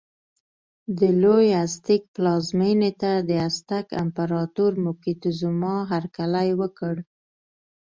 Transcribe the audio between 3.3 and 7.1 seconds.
ازتک امپراتور موکتیزوما هرکلی وکړ.